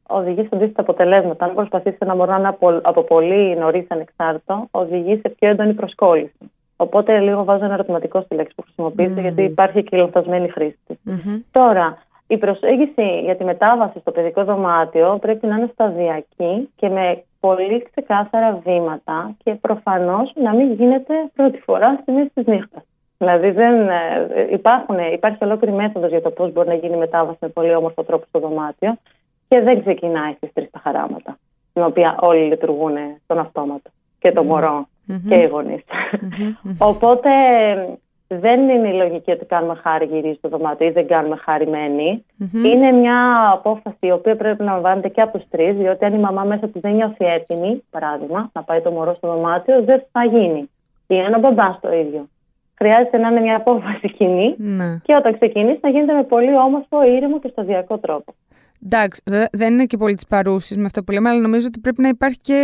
[0.06, 1.44] οδηγεί σε αντίθετα αποτελέσματα.
[1.44, 5.74] Αν προσπαθήσει ένα μωρό να είναι από, από πολύ νωρίς ανεξάρτητο, οδηγεί σε πιο έντονη
[5.74, 6.50] προσκόλληση.
[6.76, 9.20] Οπότε λίγο βάζω ένα ερωτηματικό στη λέξη που χρησιμοποιείται, Μμμ.
[9.20, 10.96] γιατί υπάρχει και η λανθασμένη χρήση της.
[11.02, 11.40] Μμμ.
[11.50, 17.22] Τώρα, η προσέγγιση για τη μετάβαση στο παιδικό δωμάτιο πρέπει να είναι σταδιακή και με
[17.40, 22.82] πολύ ξεκάθαρα βήματα και προφανώς να μην γίνεται πρώτη φορά στη μέση της νύχτας.
[23.18, 27.38] Δηλαδή δεν, ε, υπάρχουν, υπάρχει ολόκληρη μέθοδος για το πώς μπορεί να γίνει η μετάβαση
[27.40, 28.96] με πολύ όμορφο τρόπο στο δωμάτιο
[29.48, 31.38] και δεν ξεκινάει στις τρεις τα χαράματα,
[31.70, 35.28] στην οποία όλοι λειτουργούν στον αυτόματο και το μωρό Μμμ.
[35.28, 35.82] και οι γονείς.
[36.20, 36.54] Μμμ.
[36.62, 36.74] Μμμ.
[36.90, 37.30] Οπότε
[38.34, 42.24] δεν είναι η λογική ότι κάνουμε χάρη γυρίζει στο δωμάτιο ή δεν κάνουμε χάρη μένη.
[42.36, 42.64] Μμμ.
[42.64, 46.18] Είναι μια απόφαση η οποία πρέπει να λαμβάνεται και από τους τρεις, διότι αν η
[46.18, 50.24] μαμά μέσα της δεν νιώθει έτοιμη, παράδειγμα, να πάει το μωρό στο δωμάτιο, δεν θα
[50.24, 50.70] γίνει.
[51.06, 52.28] Ή αν ο μπαμπάς το ίδιο.
[52.74, 54.98] Χρειάζεται να είναι μια απόφαση κοινή Ναι.
[55.02, 58.34] και όταν ξεκινήσει να γίνεται με πολύ όμορφο, ήρεμο και σταδιακό τρόπο.
[58.84, 61.78] Εντάξει, βέβαια, δεν είναι και πολύ της παρούσης με αυτό που λέμε, αλλά νομίζω ότι
[61.78, 62.60] πρέπει να υπάρχει και,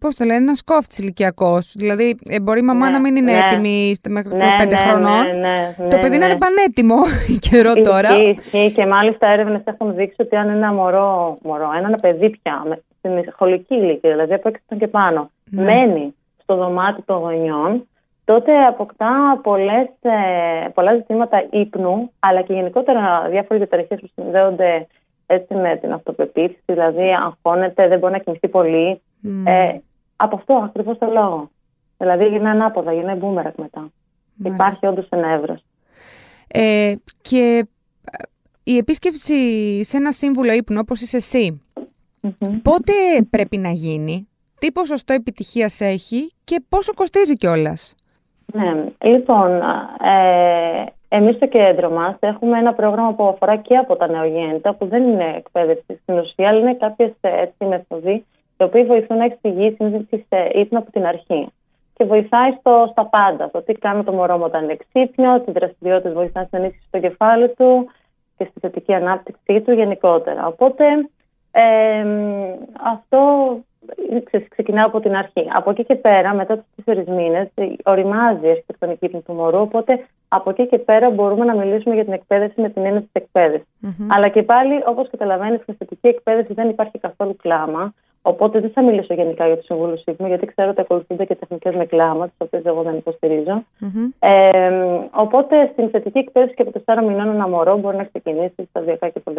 [0.00, 1.72] πώς το λένε, ένας κόφτης ηλικιακός.
[1.76, 3.38] Δηλαδή, ε, μπορεί η μαμά Ναι, να μην είναι ναι.
[3.38, 5.26] έτοιμη στα- μέχρι Ναι, πέντε ναι, χρονών.
[5.26, 6.30] ναι, ναι, το ναι, παιδί να ναι.
[6.32, 6.96] είναι πανέτοιμο
[7.50, 8.08] καιρό τώρα.
[8.08, 12.62] Ισχύει, ισχύει και μάλιστα έρευνες έχουν δείξει ότι αν ένα μωρό, μωρό ένα παιδί πια
[12.68, 15.62] με- στην σχολική ηλικία, δηλαδή από 6 και πάνω, Ναι.
[15.62, 17.86] μένει στο δωμάτιο των γονιών,
[18.24, 24.86] τότε αποκτά πολλές, ε, πολλά ζητήματα ύπνου, αλλά και γενικότερα διάφορες διαταραχές που συνδέονται
[25.32, 29.00] έτσι με την αυτοπεποίθηση, δηλαδή αγχώνεται, δεν μπορεί να κινηθεί πολύ.
[29.44, 29.78] Ε,
[30.16, 31.50] από αυτό ακριβώς το λόγο.
[31.98, 33.90] Δηλαδή γίνεται ανάποδα, γίνεται μπούμερακ μετά.
[34.44, 35.56] Υπάρχει όντως ένα εύρο.
[36.48, 37.66] Ε, και
[38.04, 38.22] ε,
[38.62, 39.34] η επίσκεψη
[39.84, 41.62] σε ένα σύμβουλο ύπνου όπως είσαι εσύ,
[42.62, 42.92] πότε
[43.30, 47.94] πρέπει να γίνει, τι ποσοστό επιτυχίας έχει και πόσο κοστίζει κιόλας;
[48.52, 49.50] Ναι, λοιπόν,
[50.00, 54.86] ε, εμείς στο κέντρο μας έχουμε ένα πρόγραμμα που αφορά και από τα νεογέννητα, που
[54.86, 58.24] δεν είναι εκπαίδευση στην ουσία, αλλά είναι κάποιες έτσι μεθοδοί,
[58.58, 61.48] οι οποίοι βοηθούν να εξηγήσει τη ύπνο από την αρχή.
[61.94, 65.50] Και βοηθάει στο, στα πάντα, το τι κάνει το μωρό μου όταν είναι ξύπνιο, τι
[65.50, 67.90] δραστηριότητε βοηθάει στην ενίσχυση στο κεφάλι του
[68.36, 70.46] και στη θετική ανάπτυξή του γενικότερα.
[70.46, 70.84] Οπότε
[71.50, 72.04] ε,
[72.92, 73.20] αυτό
[74.48, 75.48] ξεκινάω από την αρχή.
[75.52, 77.48] Από εκεί και πέρα, μετά τους τέσσερις μήνες,
[77.84, 79.60] οριμάζει η αρχιτεκτονική του μωρού.
[79.60, 83.10] Οπότε από εκεί και πέρα μπορούμε να μιλήσουμε για την εκπαίδευση με την έννοια της
[83.12, 83.68] εκπαίδευσης.
[84.08, 87.94] Αλλά και πάλι, όπως καταλαβαίνεις, στην θετική εκπαίδευση δεν υπάρχει καθόλου κλάμα.
[88.22, 91.74] Οπότε δεν θα μιλήσω γενικά για τους συμβούλους ύπνου, γιατί ξέρω ότι ακολουθούνται και τεχνικές
[91.74, 93.64] με κλάμα, τις οποίες εγώ δεν υποστηριζω
[94.18, 94.70] Ε,
[95.10, 99.20] οπότε στην θετική εκπαίδευση και από 4 μηνών ένα μωρό μπορεί να ξεκινήσει σταδιακά και
[99.20, 99.38] πολύ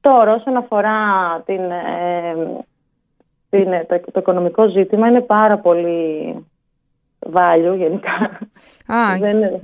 [0.00, 0.98] Τώρα, όσον αφορά
[1.46, 2.34] την, ε,
[3.50, 6.34] την, το, το, οικονομικό ζήτημα, είναι πάρα πολύ
[7.32, 8.38] value γενικά.
[8.86, 9.60] Α, δεν είναι,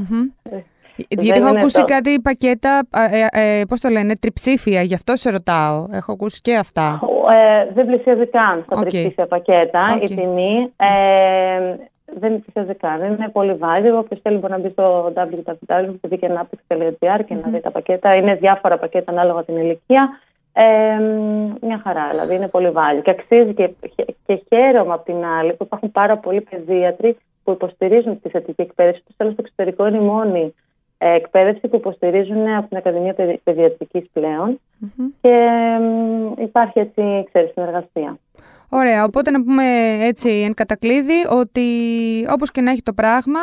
[0.97, 1.85] γιατί έχω ακούσει το...
[1.85, 5.87] κάτι πακέτα, ε, ε, πώς το λένε, τριψήφια, γι' αυτό σε ρωτάω.
[5.91, 7.01] Έχω ακούσει και αυτά.
[7.31, 8.81] Ε, δεν πλησιάζει καν στα okay.
[8.81, 10.73] τριψήφια πακέτα η τιμή.
[10.77, 11.77] Ε,
[12.19, 13.03] δεν πλησιάζει καν.
[13.03, 13.99] Είναι πολύ value.
[13.99, 18.17] Όποιος θέλει μπορεί να μπει στο www.vikenapix.gr και να δει τα πακέτα.
[18.17, 20.19] Είναι διάφορα πακέτα ανάλογα την ηλικία.
[20.57, 20.99] Ε,
[21.61, 23.03] μια χαρά, δηλαδή είναι πολύ value.
[23.03, 23.71] Και αξίζει και,
[24.27, 29.03] και χαίρομαι απ' την άλλη που υπάρχουν πάρα πολλοί παιδίατροι που υποστηρίζουν τη θετική εκπαίδευση.
[29.07, 30.55] Τους τέλο στο εξωτερικό είναι η μόνη
[30.99, 33.15] ε, εκπαίδευση που υποστηρίζουν από την Ακαδημία
[33.45, 34.05] Παιδιατρικής
[35.21, 35.49] και
[36.39, 38.19] υπάρχει έτσι, ξέρεις, συνεργασία.
[38.69, 39.65] Ωραία, οπότε να πούμε
[40.01, 41.67] έτσι εν κατακλείδη ότι
[42.31, 43.41] όπως και να έχει το πράγμα,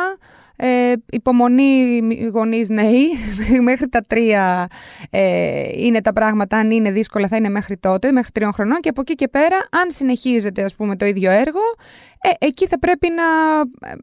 [0.56, 2.00] ε, υπομονή
[2.32, 3.08] γονείς νέοι,
[3.68, 4.66] μέχρι τα τρία
[5.10, 8.80] ε, είναι τα πράγματα, αν είναι δύσκολα θα είναι μέχρι τότε, μέχρι τριών χρονών.
[8.80, 11.60] Και από εκεί και πέρα αν συνεχίζεται ας πούμε το ίδιο έργο,
[12.20, 13.58] ε, εκεί θα πρέπει να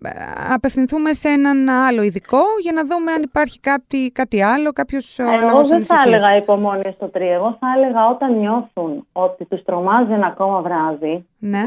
[0.09, 0.11] ε,
[0.53, 5.63] απευθυνθούμε σε έναν άλλο ειδικό για να δούμε αν υπάρχει κάτι, κάτι άλλο, κάποιος Εγώ
[5.63, 10.27] δεν θα έλεγα υπομονή στο τρία, εγώ θα έλεγα όταν νιώθουν ότι τους τρομάζει ένα
[10.27, 11.63] ακόμα βράδυ, ναι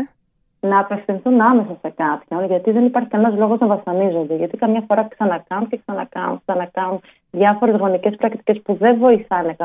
[0.66, 4.35] να απευθυνθούν άμεσα σε κάποιον, γιατί δεν υπάρχει κανένας λόγος να βασανίζονται.
[4.35, 9.57] Γιατί καμιά φορά ξανακάνουν και ξανακάνουν, ξανακάνουν διάφορες γονικές πρακτικές που δεν βοηθάνε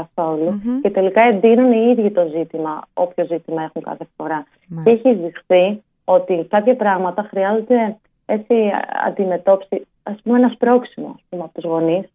[0.81, 4.45] και τελικά εντείνουν οι ίδιοι το ζήτημα, όποιο ζήτημα έχουν κάθε φορά.
[4.83, 8.71] Και έχει δειχθεί ότι κάποια πράγματα χρειάζονται έτσι
[9.07, 12.05] αντιμετώπιση, ας πούμε, ένα σπρώξιμο από τους γονείς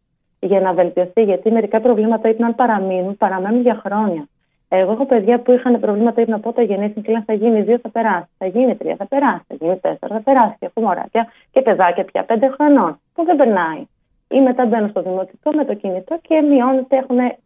[0.41, 1.23] για να βελτιωθεί.
[1.23, 4.27] Γιατί μερικά προβλήματα, είτε αν παραμείνουν, παραμένουν για χρόνια.
[4.75, 7.89] Εγώ έχω παιδιά που είχαν προβλήματα ύπνο πότε γεννήθηκαν και λένε θα γίνει δύο, θα
[7.89, 8.29] περάσει.
[8.39, 9.45] Θα γίνει τρία, θα περάσει.
[9.49, 10.57] Θα γίνει τέσσερα, θα περάσει.
[10.59, 13.87] Και έχω μωράκια και παιδάκια πια πέντε χρονών που δεν περνάει.
[14.29, 17.39] Ή μετά μπαίνουν στο δημοτικό με το κινητό και μειώνεται, έχουν ε,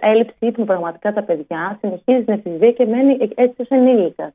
[0.00, 1.78] έλλειψη ύπνου πραγματικά τα παιδιά.
[1.80, 4.32] Συνεχίζει την εφηβεία και μένει έτσι ως ενήλικας.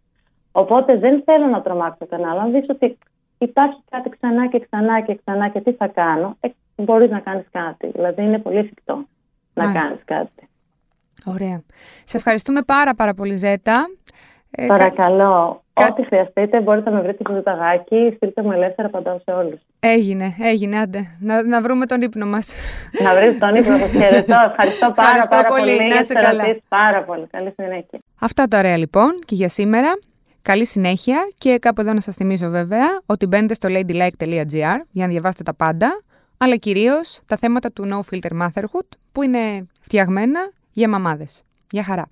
[0.51, 2.41] Οπότε δεν θέλω να τρομάξω κανένα.
[2.41, 2.97] Αν δεις ότι
[3.37, 7.45] υπάρχει κάτι ξανά και ξανά και ξανά και τι θα κάνω, ε, μπορείς να κάνεις
[7.51, 7.87] κάτι.
[7.87, 9.05] Δηλαδή είναι πολύ εφικτό
[9.53, 10.46] να κάνεις κάτι.
[11.33, 11.61] Ωραία.
[12.03, 13.85] Σε ευχαριστούμε πάρα πάρα πολύ Ζέτα.
[14.51, 15.61] Ε, Παρακαλώ.
[15.73, 18.13] Ό,τι χρειαστείτε μπορείτε να με βρείτε στο ζεταγάκι.
[18.15, 19.59] Στείλτε μου ελεύθερα παντά σε όλους.
[19.79, 21.17] Έγινε, έγινε, άντε.
[21.19, 22.55] Να, να βρούμε τον ύπνο μας.
[23.03, 23.91] να βρείτε τον ύπνο σας.
[23.91, 24.35] Χαιρετώ.
[24.49, 25.75] Ευχαριστώ πάρα, Ευχαριστώ πάρα πολύ.
[25.77, 25.87] πολύ.
[25.93, 26.43] Να σε καλά.
[26.67, 27.27] Πάρα πολύ.
[27.31, 27.99] Καλή συνέχεια.
[28.19, 29.87] Αυτά τα ωραία λοιπόν και για σήμερα.
[30.41, 35.07] Καλή συνέχεια και κάπου εδώ να σας θυμίζω βέβαια ότι μπαίνετε στο ladylike.gr για να
[35.07, 36.01] διαβάσετε τα πάντα
[36.37, 40.39] αλλά κυρίως τα θέματα του No Filter Motherhood που είναι φτιαγμένα
[40.77, 41.41] για μαμάδες.
[41.71, 42.09] Γεια χαρά!